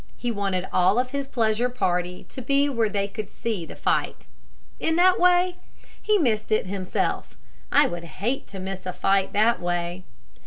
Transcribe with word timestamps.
He 0.17 0.31
wanted 0.31 0.67
all 0.73 0.97
of 0.97 1.11
his 1.11 1.27
pleasure 1.27 1.69
party 1.69 2.23
to 2.29 2.41
be 2.41 2.67
where 2.67 2.89
they 2.89 3.07
could 3.07 3.29
see 3.29 3.67
the 3.67 3.75
fight. 3.75 4.25
In 4.79 4.95
that 4.95 5.19
way 5.19 5.57
he 6.01 6.17
missed 6.17 6.51
it 6.51 6.65
himself. 6.65 7.37
I 7.71 7.85
would 7.85 8.05
hate 8.05 8.47
to 8.47 8.57
miss 8.59 8.87
a 8.87 8.93
fight 8.93 9.31
that 9.33 9.59
way. 9.61 10.03